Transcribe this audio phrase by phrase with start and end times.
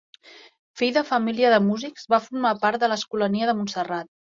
[0.81, 4.17] Fill de família de músics, va formar part de l'Escolania de Montserrat.